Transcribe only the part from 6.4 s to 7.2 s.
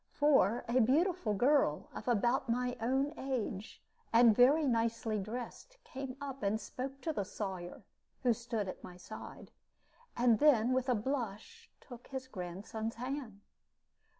and spoke to